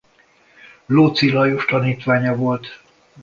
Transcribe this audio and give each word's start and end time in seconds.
Lóczy 0.89 1.29
Lajos 1.33 1.65
tanítványa 1.67 2.35
volt. 2.35 2.81